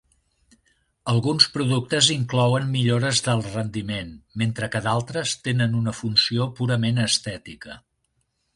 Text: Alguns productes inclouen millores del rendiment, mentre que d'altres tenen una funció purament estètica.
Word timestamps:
Alguns 1.11 1.45
productes 1.57 2.07
inclouen 2.15 2.71
millores 2.77 3.21
del 3.29 3.45
rendiment, 3.49 4.11
mentre 4.43 4.71
que 4.77 4.83
d'altres 4.89 5.37
tenen 5.49 5.79
una 5.83 5.97
funció 6.01 6.51
purament 6.63 7.03
estètica. 7.07 7.81